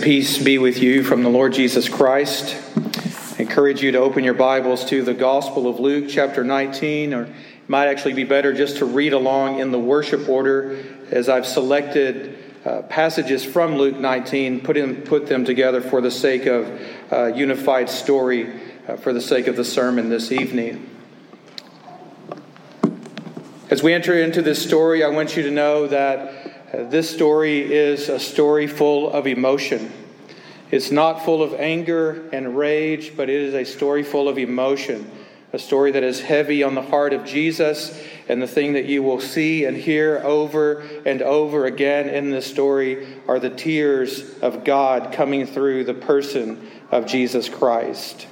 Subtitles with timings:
[0.00, 2.56] And peace be with you from the Lord Jesus Christ.
[3.38, 7.24] I encourage you to open your Bibles to the Gospel of Luke, chapter 19, or
[7.24, 7.32] it
[7.68, 12.38] might actually be better just to read along in the worship order as I've selected
[12.64, 16.80] uh, passages from Luke 19, put, in, put them together for the sake of
[17.12, 18.50] uh, unified story,
[18.88, 20.88] uh, for the sake of the sermon this evening.
[23.68, 28.08] As we enter into this story, I want you to know that this story is
[28.08, 29.92] a story full of emotion.
[30.70, 35.10] It's not full of anger and rage, but it is a story full of emotion.
[35.52, 39.02] A story that is heavy on the heart of Jesus, and the thing that you
[39.02, 44.62] will see and hear over and over again in this story are the tears of
[44.62, 48.28] God coming through the person of Jesus Christ.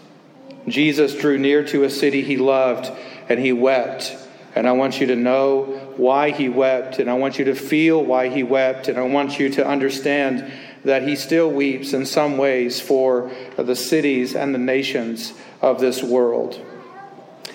[0.68, 2.88] Jesus drew near to a city he loved,
[3.28, 4.16] and he wept.
[4.54, 5.64] And I want you to know
[5.96, 9.38] why he wept, and I want you to feel why he wept, and I want
[9.38, 10.50] you to understand
[10.84, 16.02] that he still weeps in some ways for the cities and the nations of this
[16.02, 16.60] world.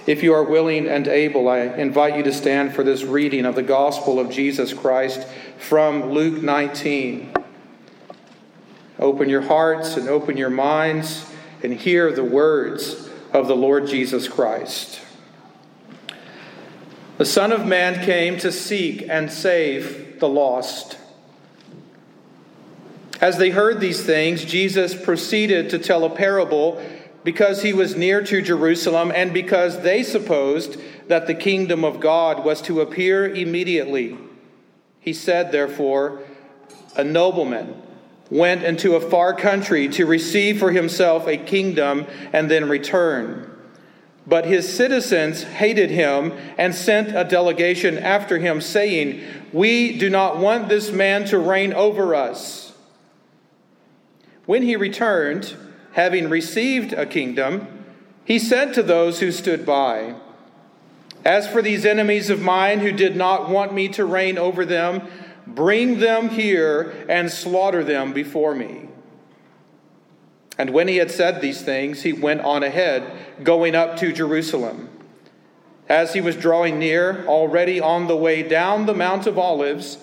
[0.06, 3.56] If you are willing and able, I invite you to stand for this reading of
[3.56, 5.26] the gospel of Jesus Christ
[5.58, 7.34] from Luke 19.
[9.00, 11.26] Open your hearts and open your minds
[11.64, 15.00] and hear the words of the Lord Jesus Christ.
[17.18, 20.98] The Son of Man came to seek and save the lost.
[23.22, 26.84] As they heard these things, Jesus proceeded to tell a parable
[27.24, 32.44] because he was near to Jerusalem and because they supposed that the kingdom of God
[32.44, 34.18] was to appear immediately.
[35.00, 36.24] He said, therefore,
[36.96, 37.82] a nobleman
[38.32, 43.53] went into a far country to receive for himself a kingdom and then return.
[44.26, 50.38] But his citizens hated him and sent a delegation after him, saying, We do not
[50.38, 52.74] want this man to reign over us.
[54.46, 55.56] When he returned,
[55.94, 57.68] having received a kingdom,
[58.24, 60.16] he said to those who stood by,
[61.26, 65.08] As for these enemies of mine who did not want me to reign over them,
[65.46, 68.88] bring them here and slaughter them before me.
[70.64, 73.04] And when he had said these things, he went on ahead,
[73.44, 74.88] going up to Jerusalem.
[75.90, 79.98] As he was drawing near, already on the way down the Mount of Olives,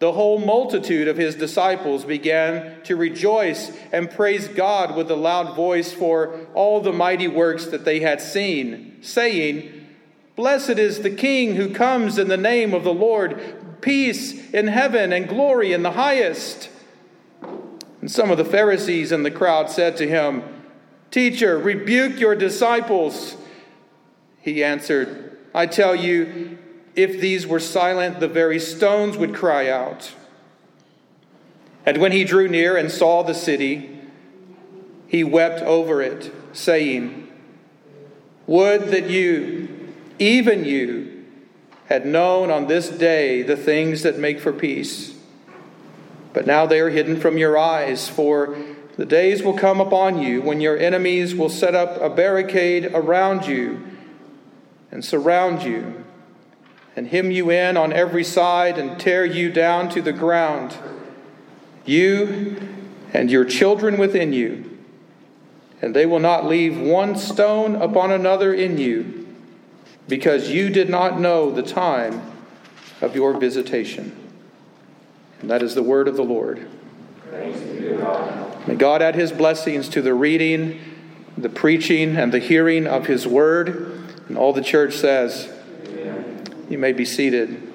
[0.00, 5.54] the whole multitude of his disciples began to rejoice and praise God with a loud
[5.54, 9.86] voice for all the mighty works that they had seen, saying,
[10.34, 15.12] Blessed is the King who comes in the name of the Lord, peace in heaven
[15.12, 16.68] and glory in the highest.
[18.10, 20.42] And some of the Pharisees in the crowd said to him,
[21.12, 23.36] Teacher, rebuke your disciples.
[24.40, 26.58] He answered, I tell you,
[26.96, 30.12] if these were silent, the very stones would cry out.
[31.86, 34.00] And when he drew near and saw the city,
[35.06, 37.30] he wept over it, saying,
[38.48, 41.26] Would that you, even you,
[41.86, 45.14] had known on this day the things that make for peace
[46.32, 48.56] but now they are hidden from your eyes, for
[48.96, 53.46] the days will come upon you when your enemies will set up a barricade around
[53.46, 53.86] you
[54.90, 56.04] and surround you,
[56.96, 60.76] and hem you in on every side and tear you down to the ground,
[61.84, 62.60] you
[63.12, 64.66] and your children within you.
[65.82, 69.26] And they will not leave one stone upon another in you,
[70.08, 72.20] because you did not know the time
[73.00, 74.19] of your visitation.
[75.40, 76.68] And that is the word of the Lord.
[78.66, 80.80] May God add his blessings to the reading,
[81.36, 84.08] the preaching, and the hearing of his word.
[84.28, 85.52] And all the church says,
[85.86, 86.44] Amen.
[86.68, 87.66] You may be seated.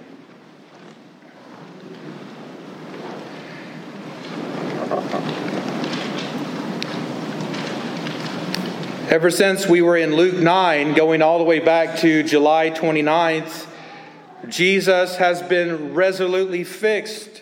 [9.09, 13.67] Ever since we were in Luke 9, going all the way back to July 29th,
[14.50, 17.41] Jesus has been resolutely fixed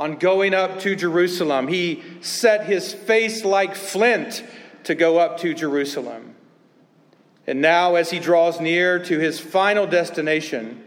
[0.00, 1.68] on going up to Jerusalem.
[1.68, 4.42] He set his face like flint
[4.84, 6.34] to go up to Jerusalem.
[7.46, 10.82] And now, as he draws near to his final destination,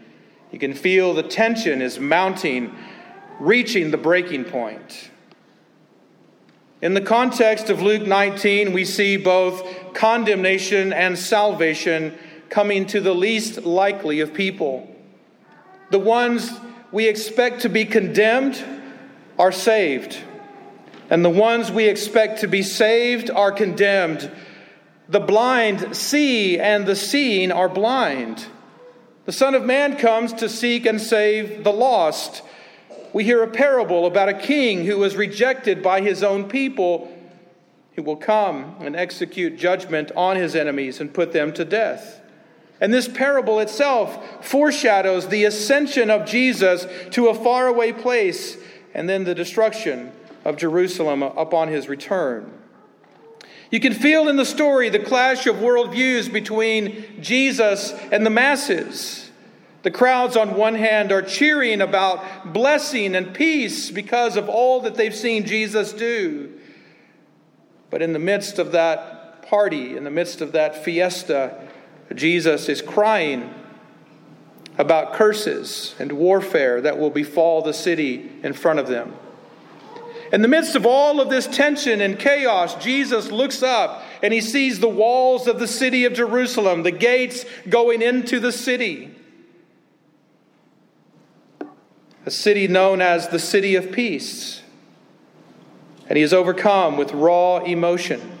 [0.50, 2.74] he can feel the tension is mounting,
[3.38, 5.10] reaching the breaking point.
[6.82, 12.18] In the context of Luke 19, we see both condemnation and salvation
[12.48, 14.92] coming to the least likely of people.
[15.90, 16.50] The ones
[16.90, 18.64] we expect to be condemned
[19.38, 20.18] are saved,
[21.10, 24.30] and the ones we expect to be saved are condemned.
[25.08, 28.46] The blind see, and the seeing are blind.
[29.26, 32.42] The Son of Man comes to seek and save the lost.
[33.12, 37.16] we hear a parable about a king who was rejected by his own people,
[37.94, 42.20] who will come and execute judgment on his enemies and put them to death.
[42.80, 48.56] And this parable itself foreshadows the ascension of Jesus to a faraway place
[48.94, 50.12] and then the destruction
[50.44, 52.50] of Jerusalem upon his return.
[53.70, 59.30] You can feel in the story the clash of worldviews between Jesus and the masses.
[59.82, 64.94] The crowds, on one hand, are cheering about blessing and peace because of all that
[64.94, 66.52] they've seen Jesus do.
[67.90, 71.68] But in the midst of that party, in the midst of that fiesta,
[72.14, 73.52] Jesus is crying
[74.76, 79.14] about curses and warfare that will befall the city in front of them.
[80.32, 84.40] In the midst of all of this tension and chaos, Jesus looks up and he
[84.40, 89.14] sees the walls of the city of Jerusalem, the gates going into the city.
[92.26, 94.62] A city known as the City of Peace.
[96.08, 98.38] And he is overcome with raw emotion.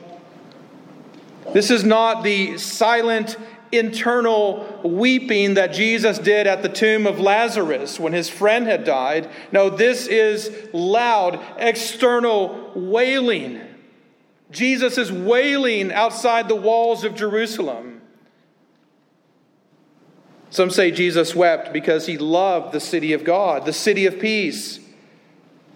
[1.52, 3.36] This is not the silent
[3.78, 9.30] internal weeping that Jesus did at the tomb of Lazarus when his friend had died.
[9.52, 13.60] No, this is loud external wailing.
[14.50, 18.00] Jesus is wailing outside the walls of Jerusalem.
[20.50, 24.78] Some say Jesus wept because he loved the city of God, the city of peace.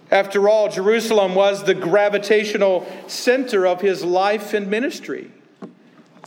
[0.09, 5.31] After all, Jerusalem was the gravitational center of his life and ministry.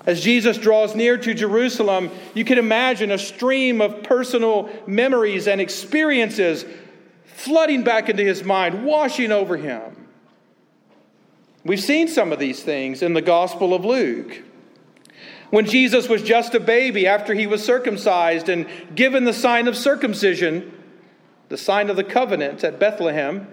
[0.06, 5.60] As Jesus draws near to Jerusalem, you can imagine a stream of personal memories and
[5.60, 6.64] experiences
[7.24, 10.08] flooding back into his mind, washing over him.
[11.64, 14.42] We've seen some of these things in the Gospel of Luke.
[15.50, 19.76] When Jesus was just a baby after he was circumcised and given the sign of
[19.76, 20.72] circumcision,
[21.50, 23.46] the sign of the covenant at Bethlehem,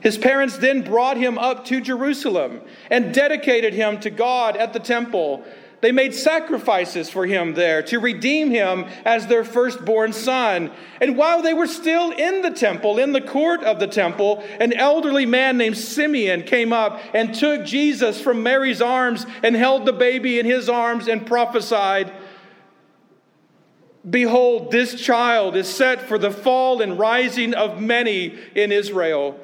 [0.00, 2.60] his parents then brought him up to Jerusalem
[2.90, 5.44] and dedicated him to God at the temple
[5.82, 10.70] they made sacrifices for him there to redeem him as their firstborn son.
[11.00, 14.72] And while they were still in the temple, in the court of the temple, an
[14.72, 19.92] elderly man named Simeon came up and took Jesus from Mary's arms and held the
[19.92, 22.12] baby in his arms and prophesied.
[24.08, 29.38] Behold, this child is set for the fall and rising of many in Israel,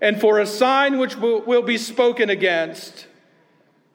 [0.00, 3.05] and for a sign which will, be spoken against.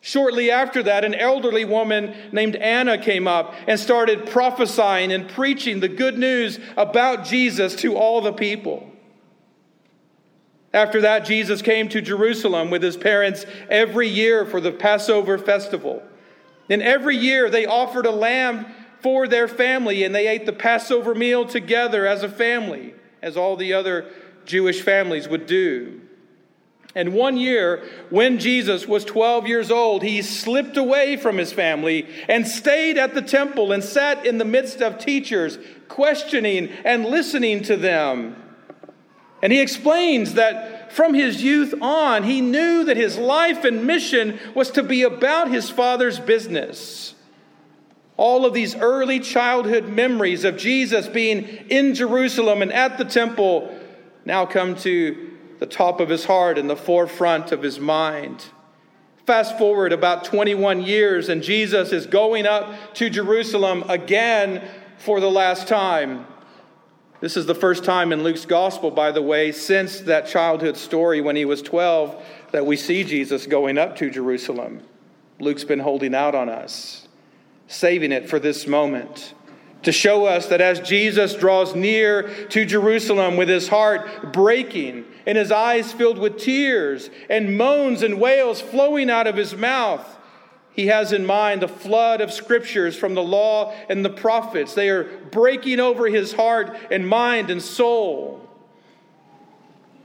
[0.03, 5.79] Shortly after that, an elderly woman named Anna came up and started prophesying and preaching
[5.79, 8.91] the good news about Jesus to all the people.
[10.73, 16.01] After that, Jesus came to Jerusalem with his parents every year for the Passover festival.
[16.67, 18.65] And every year they offered a lamb
[19.01, 23.55] for their family and they ate the Passover meal together as a family, as all
[23.55, 24.07] the other
[24.45, 26.01] Jewish families would do.
[26.93, 32.07] And one year, when Jesus was 12 years old, he slipped away from his family
[32.27, 35.57] and stayed at the temple and sat in the midst of teachers,
[35.87, 38.35] questioning and listening to them.
[39.41, 44.37] And he explains that from his youth on, he knew that his life and mission
[44.53, 47.15] was to be about his father's business.
[48.17, 53.75] All of these early childhood memories of Jesus being in Jerusalem and at the temple
[54.25, 55.30] now come to
[55.61, 58.45] the top of his heart and the forefront of his mind.
[59.27, 65.29] Fast forward about 21 years, and Jesus is going up to Jerusalem again for the
[65.29, 66.25] last time.
[67.19, 71.21] This is the first time in Luke's gospel, by the way, since that childhood story
[71.21, 74.81] when he was 12, that we see Jesus going up to Jerusalem.
[75.39, 77.07] Luke's been holding out on us,
[77.67, 79.35] saving it for this moment
[79.83, 85.37] to show us that as Jesus draws near to Jerusalem with his heart breaking and
[85.37, 90.17] his eyes filled with tears and moans and wails flowing out of his mouth,
[90.73, 94.73] he has in mind the flood of scriptures from the law and the prophets.
[94.73, 98.47] They are breaking over his heart and mind and soul.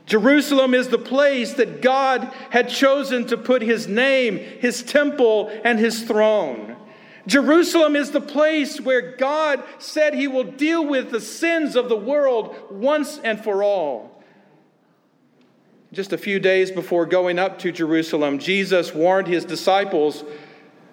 [0.07, 5.77] Jerusalem is the place that God had chosen to put his name, his temple, and
[5.77, 6.76] his throne.
[7.27, 11.97] Jerusalem is the place where God said he will deal with the sins of the
[11.97, 14.23] world once and for all.
[15.91, 20.23] Just a few days before going up to Jerusalem, Jesus warned his disciples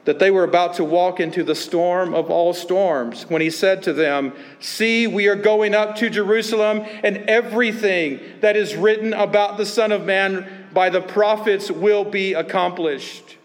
[0.05, 3.83] that they were about to walk into the storm of all storms when he said
[3.85, 9.57] to them, See, we are going up to Jerusalem, and everything that is written about
[9.57, 13.38] the Son of Man by the prophets will be accomplished.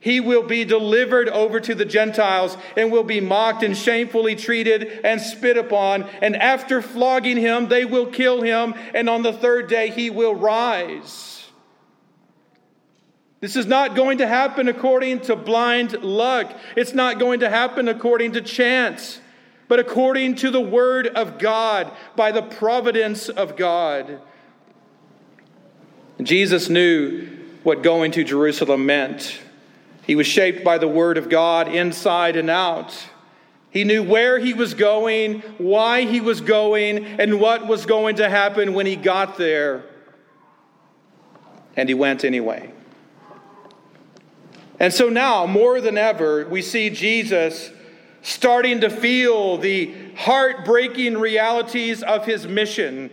[0.00, 5.00] He will be delivered over to the Gentiles and will be mocked and shamefully treated
[5.04, 6.04] and spit upon.
[6.22, 8.74] And after flogging him, they will kill him.
[8.94, 11.46] And on the third day, he will rise.
[13.40, 16.58] This is not going to happen according to blind luck.
[16.76, 19.20] It's not going to happen according to chance,
[19.68, 24.20] but according to the word of God, by the providence of God.
[26.22, 27.28] Jesus knew
[27.62, 29.40] what going to Jerusalem meant.
[30.06, 32.96] He was shaped by the Word of God inside and out.
[33.70, 38.28] He knew where he was going, why he was going, and what was going to
[38.28, 39.84] happen when he got there.
[41.76, 42.72] And he went anyway.
[44.80, 47.70] And so now, more than ever, we see Jesus
[48.22, 53.10] starting to feel the heartbreaking realities of his mission.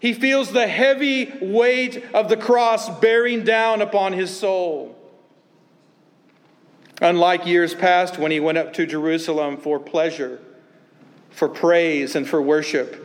[0.00, 4.95] He feels the heavy weight of the cross bearing down upon his soul.
[7.00, 10.40] Unlike years past when he went up to Jerusalem for pleasure,
[11.30, 13.02] for praise, and for worship,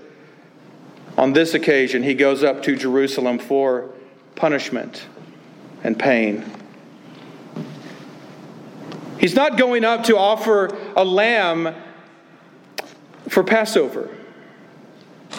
[1.17, 3.89] on this occasion he goes up to Jerusalem for
[4.35, 5.05] punishment
[5.83, 6.45] and pain.
[9.19, 11.75] He's not going up to offer a lamb
[13.27, 14.09] for Passover.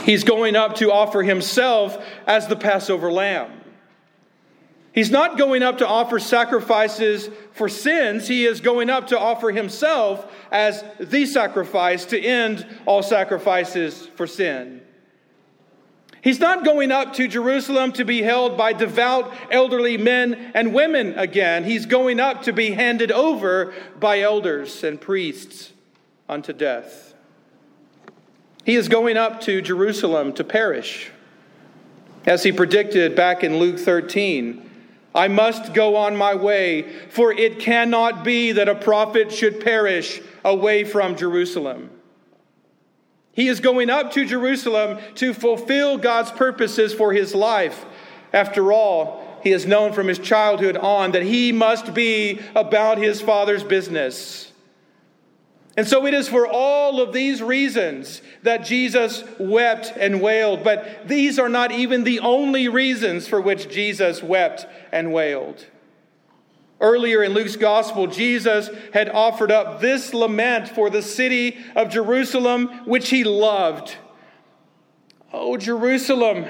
[0.04, 3.50] He's going up to offer himself as the Passover lamb.
[4.92, 8.28] He's not going up to offer sacrifices for sins.
[8.28, 14.26] He is going up to offer himself as the sacrifice to end all sacrifices for
[14.26, 14.82] sin.
[16.20, 21.18] He's not going up to Jerusalem to be held by devout elderly men and women
[21.18, 21.64] again.
[21.64, 25.72] He's going up to be handed over by elders and priests
[26.28, 27.14] unto death.
[28.64, 31.10] He is going up to Jerusalem to perish.
[32.24, 34.70] As he predicted back in Luke 13,
[35.14, 40.20] I must go on my way, for it cannot be that a prophet should perish
[40.44, 41.90] away from Jerusalem.
[43.32, 47.84] He is going up to Jerusalem to fulfill God's purposes for his life.
[48.32, 53.20] After all, he has known from his childhood on that he must be about his
[53.20, 54.51] father's business.
[55.76, 60.62] And so it is for all of these reasons that Jesus wept and wailed.
[60.62, 65.64] But these are not even the only reasons for which Jesus wept and wailed.
[66.78, 72.84] Earlier in Luke's gospel, Jesus had offered up this lament for the city of Jerusalem,
[72.84, 73.96] which he loved.
[75.32, 76.46] Oh, Jerusalem,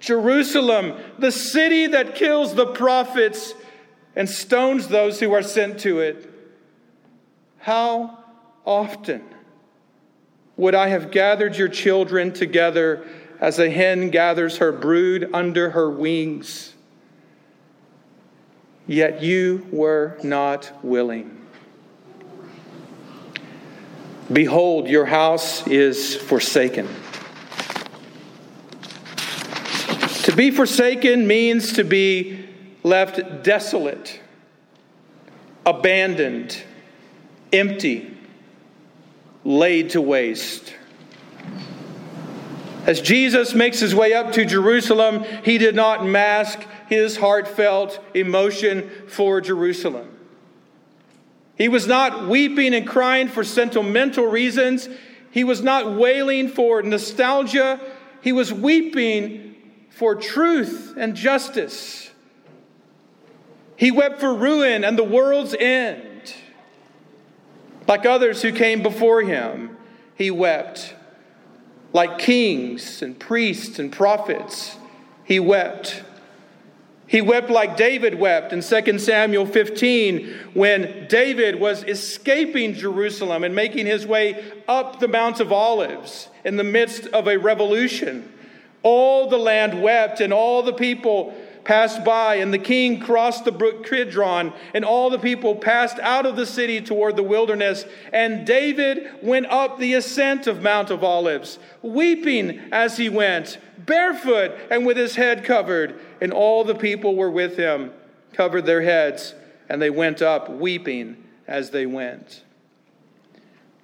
[0.00, 3.54] Jerusalem, the city that kills the prophets
[4.16, 6.28] and stones those who are sent to it.
[7.58, 8.21] How
[8.64, 9.22] often
[10.56, 13.06] would I have gathered your children together
[13.40, 16.74] as a hen gathers her brood under her wings?
[18.86, 21.38] Yet you were not willing.
[24.32, 26.88] Behold, your house is forsaken.
[30.24, 32.48] To be forsaken means to be
[32.82, 34.20] left desolate,
[35.66, 36.62] abandoned,
[37.52, 38.11] empty
[39.44, 40.74] laid to waste.
[42.86, 48.90] As Jesus makes his way up to Jerusalem, he did not mask his heartfelt emotion
[49.06, 50.08] for Jerusalem.
[51.56, 54.88] He was not weeping and crying for sentimental reasons.
[55.30, 57.80] He was not wailing for nostalgia.
[58.20, 59.54] He was weeping
[59.90, 62.10] for truth and justice.
[63.76, 66.11] He wept for ruin and the world's end.
[67.88, 69.76] Like others who came before him,
[70.14, 70.94] he wept.
[71.92, 74.76] Like kings and priests and prophets,
[75.24, 76.02] he wept.
[77.06, 83.54] He wept like David wept in 2 Samuel 15 when David was escaping Jerusalem and
[83.54, 88.32] making his way up the Mount of Olives in the midst of a revolution.
[88.82, 93.52] All the land wept, and all the people passed by, and the king crossed the
[93.52, 97.84] brook Kidron, and all the people passed out of the city toward the wilderness.
[98.12, 104.52] And David went up the ascent of Mount of Olives, weeping as he went, barefoot
[104.70, 105.98] and with his head covered.
[106.20, 107.92] And all the people were with him,
[108.32, 109.34] covered their heads,
[109.68, 111.16] and they went up weeping
[111.46, 112.42] as they went.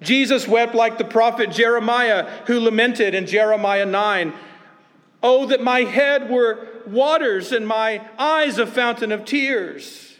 [0.01, 4.33] Jesus wept like the prophet Jeremiah, who lamented in Jeremiah 9
[5.21, 10.17] Oh, that my head were waters and my eyes a fountain of tears,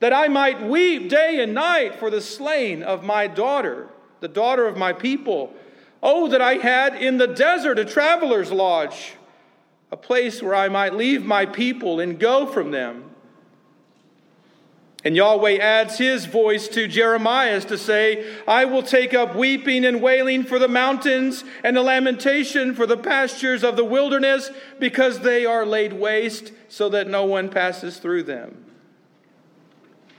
[0.00, 3.88] that I might weep day and night for the slain of my daughter,
[4.20, 5.54] the daughter of my people.
[6.02, 9.14] Oh, that I had in the desert a traveler's lodge,
[9.90, 13.07] a place where I might leave my people and go from them.
[15.08, 20.02] And Yahweh adds his voice to Jeremiah's to say, I will take up weeping and
[20.02, 25.46] wailing for the mountains and a lamentation for the pastures of the wilderness because they
[25.46, 28.66] are laid waste so that no one passes through them.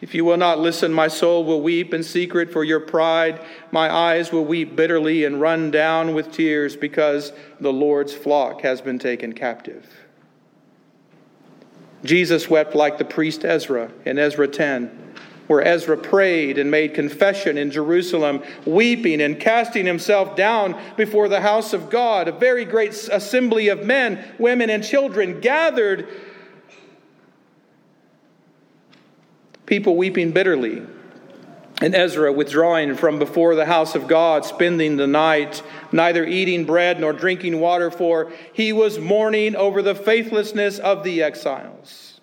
[0.01, 3.46] If you will not listen, my soul will weep in secret for your pride.
[3.69, 8.81] My eyes will weep bitterly and run down with tears because the Lord's flock has
[8.81, 9.86] been taken captive.
[12.03, 15.13] Jesus wept like the priest Ezra in Ezra 10,
[15.47, 21.41] where Ezra prayed and made confession in Jerusalem, weeping and casting himself down before the
[21.41, 22.27] house of God.
[22.27, 26.07] A very great assembly of men, women, and children gathered,
[29.65, 30.83] people weeping bitterly
[31.81, 37.00] and Ezra withdrawing from before the house of God, spending the night, neither eating bread
[37.00, 42.19] nor drinking water, for he was mourning over the faithlessness of the exiles.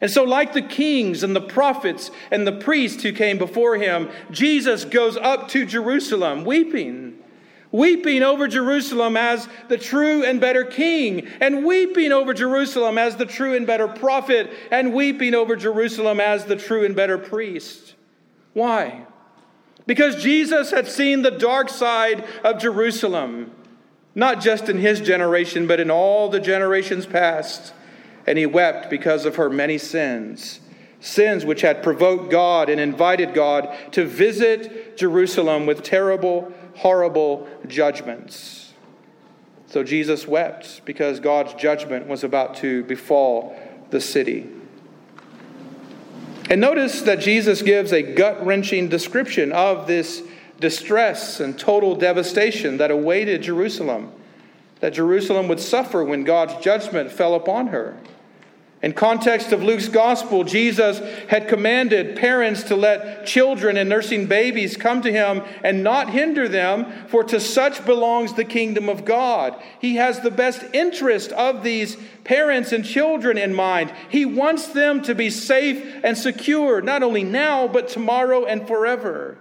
[0.00, 4.10] And so, like the kings and the prophets and the priests who came before him,
[4.30, 7.18] Jesus goes up to Jerusalem weeping,
[7.72, 13.26] weeping over Jerusalem as the true and better king, and weeping over Jerusalem as the
[13.26, 17.95] true and better prophet, and weeping over Jerusalem as the true and better priest.
[18.56, 19.04] Why?
[19.84, 23.50] Because Jesus had seen the dark side of Jerusalem,
[24.14, 27.74] not just in his generation, but in all the generations past.
[28.26, 30.60] And he wept because of her many sins,
[31.00, 38.72] sins which had provoked God and invited God to visit Jerusalem with terrible, horrible judgments.
[39.66, 43.54] So Jesus wept because God's judgment was about to befall
[43.90, 44.48] the city.
[46.48, 50.22] And notice that Jesus gives a gut wrenching description of this
[50.60, 54.12] distress and total devastation that awaited Jerusalem,
[54.80, 57.96] that Jerusalem would suffer when God's judgment fell upon her.
[58.86, 64.76] In context of Luke's gospel, Jesus had commanded parents to let children and nursing babies
[64.76, 69.60] come to him and not hinder them, for to such belongs the kingdom of God.
[69.80, 73.92] He has the best interest of these parents and children in mind.
[74.08, 79.36] He wants them to be safe and secure, not only now, but tomorrow and forever.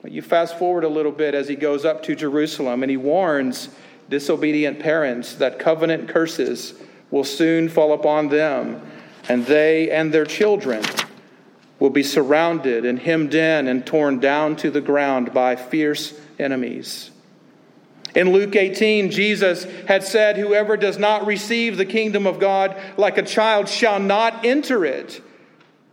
[0.00, 2.96] But you fast forward a little bit as he goes up to Jerusalem and he
[2.96, 3.68] warns
[4.08, 6.72] disobedient parents that covenant curses
[7.10, 8.80] will soon fall upon them,
[9.28, 10.82] and they and their children
[11.78, 17.10] will be surrounded and hemmed in and torn down to the ground by fierce enemies.
[18.14, 23.18] In Luke 18, Jesus had said, Whoever does not receive the kingdom of God like
[23.18, 25.20] a child shall not enter it.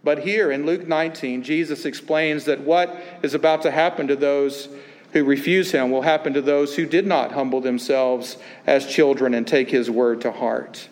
[0.06, 4.70] But here in Luke 19, Jesus explains that what is about to happen to those
[5.12, 9.46] who refuse him will happen to those who did not humble themselves as children and
[9.46, 10.88] take his word to heart.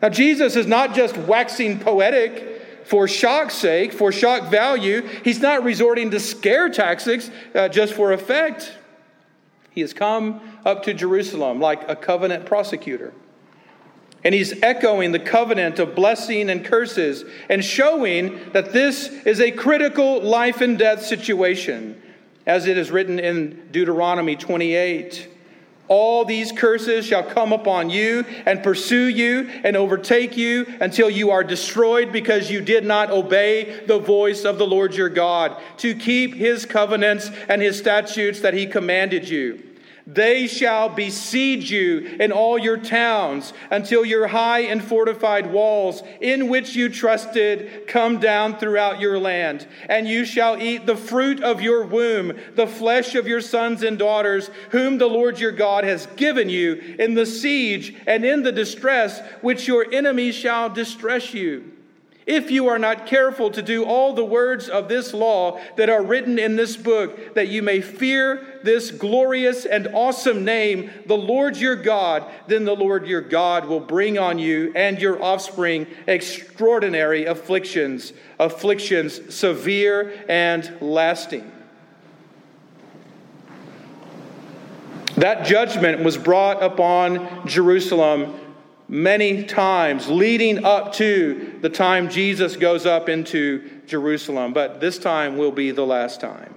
[0.00, 5.02] Now, Jesus is not just waxing poetic for shock's sake, for shock value.
[5.24, 8.72] He's not resorting to scare tactics uh, just for effect.
[9.70, 13.12] He has come up to Jerusalem like a covenant prosecutor.
[14.24, 19.50] And he's echoing the covenant of blessing and curses and showing that this is a
[19.50, 22.00] critical life and death situation,
[22.46, 25.28] as it is written in Deuteronomy 28.
[25.88, 31.30] All these curses shall come upon you and pursue you and overtake you until you
[31.30, 35.94] are destroyed because you did not obey the voice of the Lord your God to
[35.94, 39.67] keep his covenants and his statutes that he commanded you.
[40.10, 46.48] They shall besiege you in all your towns until your high and fortified walls, in
[46.48, 49.68] which you trusted, come down throughout your land.
[49.86, 53.98] And you shall eat the fruit of your womb, the flesh of your sons and
[53.98, 58.52] daughters, whom the Lord your God has given you in the siege and in the
[58.52, 61.72] distress which your enemies shall distress you
[62.28, 66.02] if you are not careful to do all the words of this law that are
[66.02, 71.56] written in this book, that you may fear this glorious and awesome name, the Lord
[71.56, 77.24] your God, then the Lord your God will bring on you and your offspring extraordinary
[77.24, 81.50] afflictions, afflictions severe and lasting.
[85.16, 88.38] That judgment was brought upon Jerusalem
[88.88, 95.36] many times leading up to the time Jesus goes up into Jerusalem, but this time
[95.36, 96.54] will be the last time.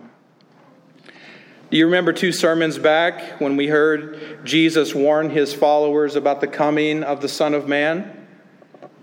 [1.70, 6.48] Do you remember two sermons back when we heard Jesus warn his followers about the
[6.48, 8.18] coming of the Son of Man?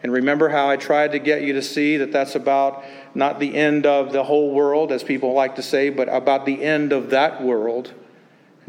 [0.03, 3.57] And remember how I tried to get you to see that that's about not the
[3.57, 7.11] end of the whole world, as people like to say, but about the end of
[7.11, 7.93] that world.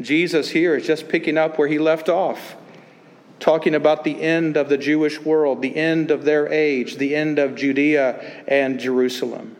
[0.00, 2.56] Jesus here is just picking up where he left off
[3.40, 7.38] talking about the end of the Jewish world, the end of their age, the end
[7.38, 9.56] of Judea and Jerusalem.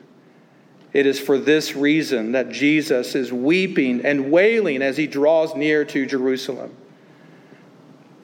[0.93, 5.85] It is for this reason that Jesus is weeping and wailing as he draws near
[5.87, 6.77] to Jerusalem.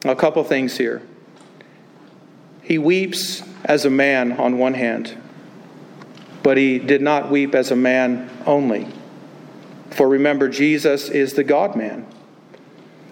[0.04, 1.02] A couple things here.
[2.62, 5.16] He weeps as a man on one hand,
[6.42, 8.88] but he did not weep as a man only.
[9.90, 12.06] For remember, Jesus is the God man.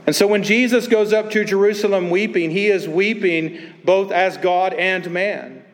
[0.06, 4.74] And so when Jesus goes up to Jerusalem weeping, he is weeping both as God
[4.74, 5.64] and man.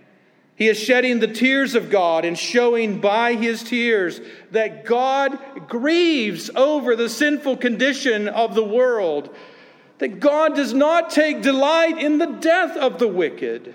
[0.55, 5.39] He is shedding the tears of God and showing by his tears that God
[5.69, 9.35] grieves over the sinful condition of the world,
[9.99, 13.75] that God does not take delight in the death of the wicked.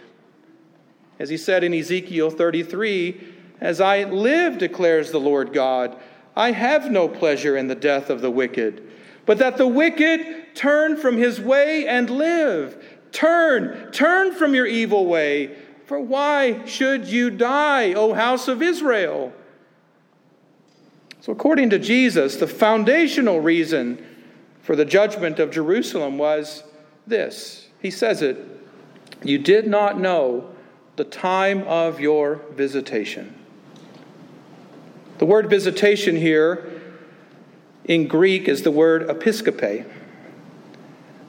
[1.18, 5.98] As he said in Ezekiel 33, As I live, declares the Lord God,
[6.36, 8.88] I have no pleasure in the death of the wicked,
[9.26, 12.84] but that the wicked turn from his way and live.
[13.12, 19.32] Turn, turn from your evil way for why should you die, O house of Israel?
[21.22, 24.04] So, according to Jesus, the foundational reason
[24.62, 26.64] for the judgment of Jerusalem was
[27.06, 27.70] this.
[27.82, 28.38] He says it
[29.24, 30.50] You did not know
[30.96, 33.36] the time of your visitation.
[35.20, 36.75] The word visitation here
[37.86, 39.86] in Greek is the word episkope.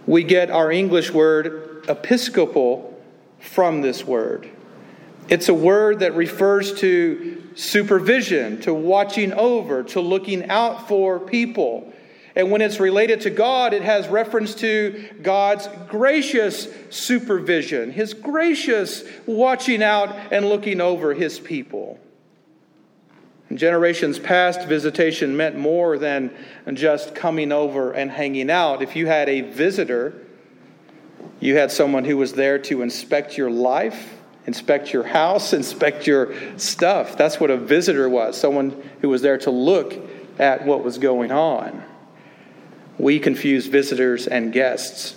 [0.07, 3.01] We get our English word episcopal
[3.39, 4.49] from this word.
[5.29, 11.93] It's a word that refers to supervision, to watching over, to looking out for people.
[12.37, 19.05] And when it's related to God, it has reference to God's gracious supervision, His gracious
[19.25, 21.99] watching out and looking over His people.
[23.49, 26.35] In generations past, visitation meant more than
[26.75, 28.83] just coming over and hanging out.
[28.83, 30.15] If you had a visitor,
[31.39, 34.15] you had someone who was there to inspect your life,
[34.47, 37.17] inspect your house, inspect your stuff.
[37.17, 39.95] That's what a visitor was someone who was there to look
[40.39, 41.85] at what was going on.
[42.99, 45.15] We confuse visitors and guests.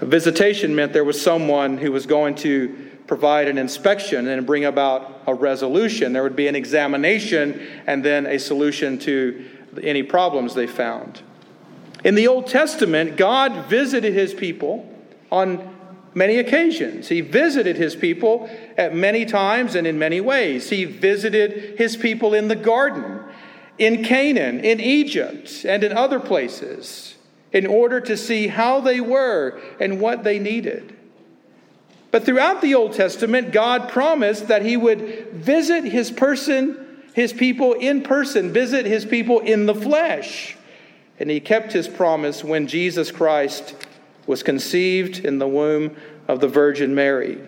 [0.00, 4.66] A visitation meant there was someone who was going to provide an inspection and bring
[4.66, 6.12] about a resolution.
[6.12, 9.44] There would be an examination and then a solution to
[9.82, 11.22] any problems they found.
[12.04, 14.94] In the Old Testament, God visited his people
[15.32, 15.74] on
[16.14, 17.08] many occasions.
[17.08, 20.70] He visited his people at many times and in many ways.
[20.70, 23.20] He visited his people in the garden,
[23.78, 27.14] in Canaan, in Egypt, and in other places
[27.52, 30.94] in order to see how they were and what they needed.
[32.10, 37.74] But throughout the Old Testament, God promised that he would visit his person, his people
[37.74, 40.56] in person, visit his people in the flesh.
[41.20, 43.74] And he kept his promise when Jesus Christ
[44.26, 45.96] was conceived in the womb
[46.28, 47.38] of the Virgin Mary.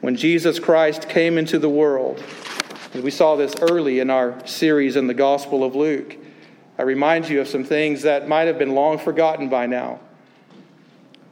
[0.00, 2.22] When Jesus Christ came into the world,
[2.94, 6.16] and we saw this early in our series in the Gospel of Luke.
[6.78, 10.00] I remind you of some things that might have been long forgotten by now.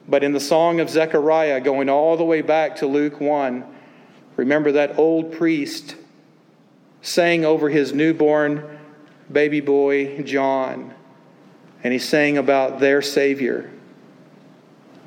[0.08, 3.64] But in the song of Zechariah, going all the way back to Luke 1,
[4.36, 5.96] remember that old priest
[7.02, 8.78] sang over his newborn
[9.30, 10.94] baby boy, John
[11.86, 13.70] and he's saying about their Savior.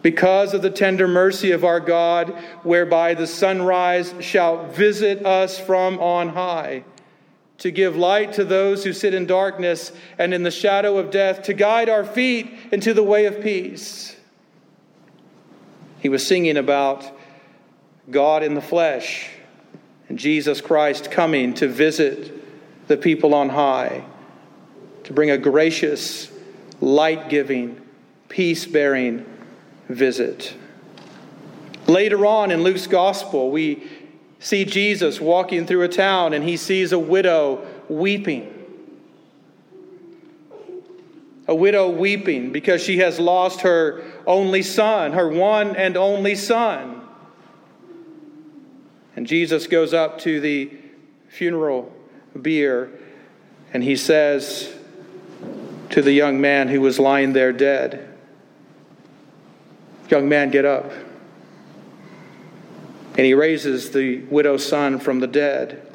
[0.01, 2.29] Because of the tender mercy of our God,
[2.63, 6.85] whereby the sunrise shall visit us from on high,
[7.57, 11.43] to give light to those who sit in darkness and in the shadow of death,
[11.43, 14.15] to guide our feet into the way of peace.
[15.99, 17.05] He was singing about
[18.09, 19.29] God in the flesh
[20.07, 22.33] and Jesus Christ coming to visit
[22.88, 24.03] the people on high,
[25.03, 26.31] to bring a gracious
[26.81, 27.79] light giving,
[28.27, 29.25] peace bearing
[29.88, 30.55] visit.
[31.88, 33.88] Later on in Luke's gospel, we
[34.39, 38.55] see Jesus walking through a town and he sees a widow weeping.
[41.47, 47.02] A widow weeping because she has lost her only son, her one and only son.
[49.18, 50.72] And Jesus goes up to the
[51.28, 51.92] funeral
[52.39, 52.89] bier
[53.74, 54.74] and he says,
[55.89, 58.08] to the young man who was lying there dead.
[60.10, 60.92] Young man, get up.
[63.18, 65.86] And he raises the widow's son from the dead.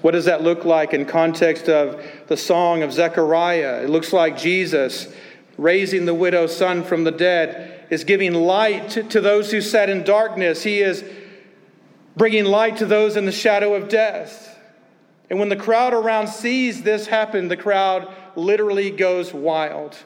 [0.00, 3.82] What does that look like in context of the song of Zechariah?
[3.84, 5.12] It looks like Jesus
[5.58, 10.02] raising the widow's son from the dead is giving light to those who sat in
[10.02, 10.62] darkness.
[10.62, 11.04] He is
[12.16, 14.58] bringing light to those in the shadow of death.
[15.30, 19.96] And when the crowd around sees this happen, the crowd literally goes wild.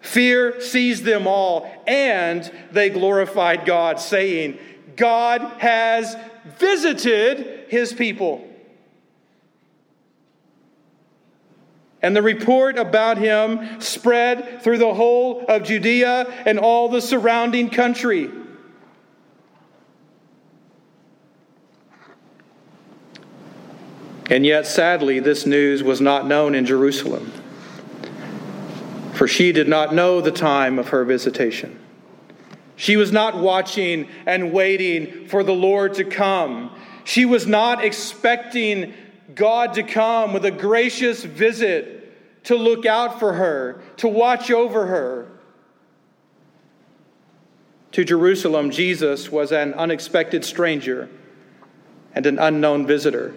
[0.00, 4.58] Fear seized them all, and they glorified God, saying,
[4.96, 6.16] God has
[6.58, 8.46] visited his people.
[12.02, 17.70] And the report about him spread through the whole of Judea and all the surrounding
[17.70, 18.28] country.
[24.28, 27.30] And yet, sadly, this news was not known in Jerusalem,
[29.12, 31.78] for she did not know the time of her visitation.
[32.74, 36.74] She was not watching and waiting for the Lord to come.
[37.04, 38.94] She was not expecting
[39.34, 44.86] God to come with a gracious visit to look out for her, to watch over
[44.86, 45.28] her.
[47.92, 51.08] To Jerusalem, Jesus was an unexpected stranger
[52.14, 53.34] and an unknown visitor.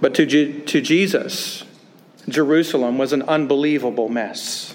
[0.00, 0.26] But to,
[0.62, 1.64] to Jesus,
[2.28, 4.74] Jerusalem was an unbelievable mess.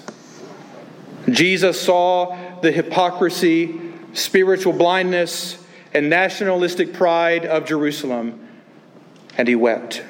[1.28, 3.80] Jesus saw the hypocrisy,
[4.12, 5.58] spiritual blindness,
[5.92, 8.48] and nationalistic pride of Jerusalem,
[9.40, 10.04] and he wept.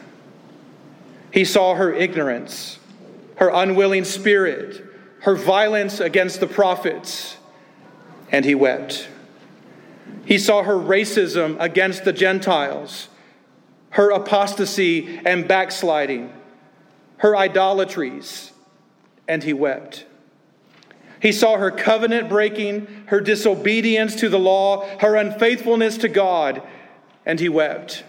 [1.33, 2.81] He saw her ignorance,
[3.37, 4.85] her unwilling spirit,
[5.21, 7.37] her violence against the prophets,
[8.33, 9.09] and he wept.
[10.25, 13.07] He saw her racism against the Gentiles,
[13.91, 16.33] her apostasy and backsliding,
[17.19, 18.51] her idolatries,
[19.29, 20.07] and he wept.
[21.23, 26.63] He saw her covenant breaking, her disobedience to the law, her unfaithfulness to God,
[27.25, 28.03] and he wept.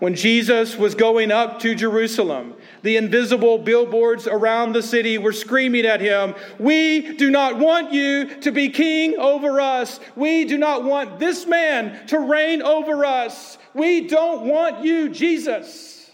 [0.00, 5.86] When Jesus was going up to Jerusalem, the invisible billboards around the city were screaming
[5.86, 10.00] at him, We do not want you to be king over us.
[10.16, 13.56] We do not want this man to reign over us.
[13.72, 16.10] We don't want you, Jesus.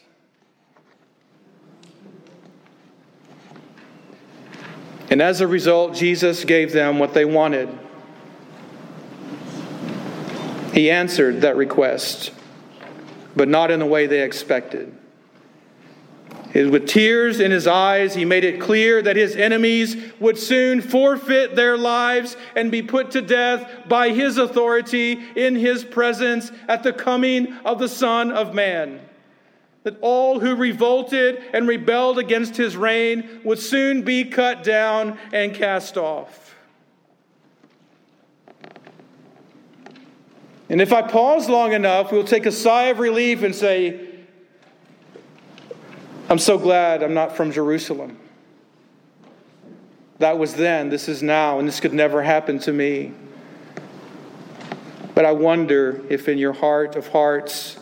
[5.10, 7.68] And as a result, Jesus gave them what they wanted.
[10.72, 12.30] He answered that request,
[13.40, 14.94] but not in the way they expected.
[16.53, 21.57] With tears in his eyes, he made it clear that his enemies would soon forfeit
[21.57, 26.92] their lives and be put to death by his authority in his presence at the
[26.92, 29.00] coming of the Son of Man
[29.85, 35.55] that all who revolted and rebelled against his reign would soon be cut down and
[35.55, 36.57] cast off.
[40.70, 44.09] And if I pause long enough, we'll take a sigh of relief and say,
[46.28, 48.16] I'm so glad I'm not from Jerusalem.
[50.20, 53.12] That was then, this is now, and this could never happen to me.
[55.12, 57.76] But I wonder if in your heart of hearts,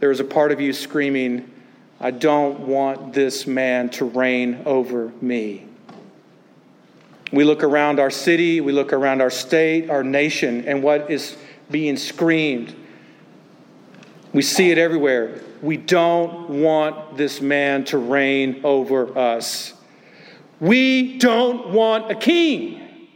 [0.00, 1.50] there is a part of you screaming,
[2.00, 5.66] I don't want this man to reign over me.
[7.32, 11.36] We look around our city, we look around our state, our nation, and what is
[11.74, 12.72] being screamed.
[14.32, 15.40] We see it everywhere.
[15.60, 19.74] We don't want this man to reign over us.
[20.60, 23.08] We don't want a king.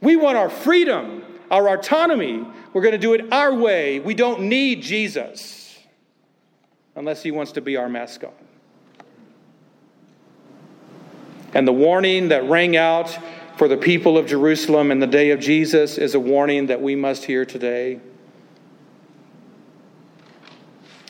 [0.00, 2.42] We want our freedom, our autonomy.
[2.72, 4.00] We're going to do it our way.
[4.00, 5.78] We don't need Jesus
[6.96, 8.32] unless he wants to be our mascot.
[11.52, 13.18] And the warning that rang out
[13.58, 16.94] for the people of Jerusalem in the day of Jesus is a warning that we
[16.94, 17.98] must hear today.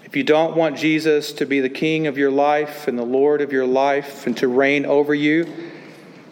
[0.02, 3.42] If you don't want Jesus to be the king of your life and the Lord
[3.42, 5.46] of your life and to reign over you,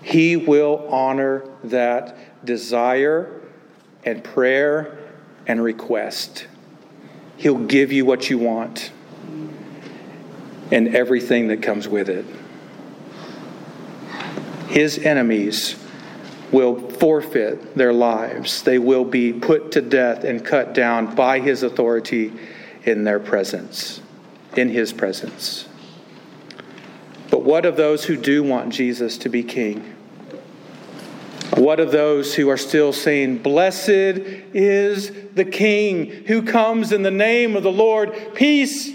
[0.02, 3.42] he will honor that desire
[4.02, 4.96] and prayer
[5.46, 6.46] and request.
[7.36, 8.90] He'll give you what you want
[10.72, 12.24] and everything that comes with it.
[14.68, 15.76] His enemies
[16.52, 18.62] will forfeit their lives.
[18.62, 22.32] They will be put to death and cut down by his authority
[22.84, 24.00] in their presence,
[24.56, 25.66] in his presence.
[27.30, 29.96] But what of those who do want Jesus to be king?
[31.56, 37.10] What of those who are still saying, Blessed is the King who comes in the
[37.10, 38.90] name of the Lord, peace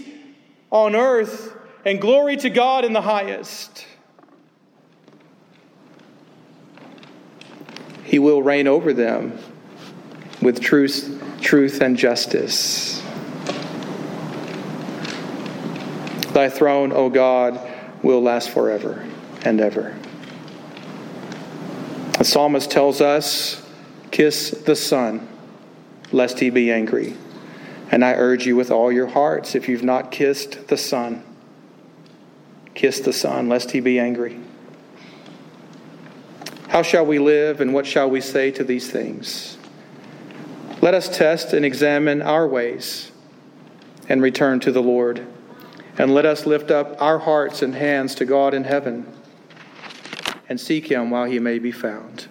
[0.70, 3.88] on earth and glory to God in the highest.
[8.12, 9.40] He will reign over them
[10.42, 13.02] with truth, truth and justice.
[16.34, 17.58] Thy throne, O God,
[18.04, 19.08] will last forever
[19.46, 19.96] and ever.
[22.18, 23.66] The psalmist tells us,
[24.12, 25.26] Kiss the Son,
[26.12, 27.16] lest he be angry.
[27.92, 31.24] And I urge you with all your hearts, if you've not kissed the Son,
[32.74, 34.38] Kiss the Son, lest he be angry.
[36.72, 39.58] How shall we live, and what shall we say to these things?
[40.82, 43.12] Let us test and examine our ways
[44.08, 45.28] and return to the Lord.
[45.98, 49.06] And let us lift up our hearts and hands to God in heaven
[50.48, 52.30] and seek him while he may be found.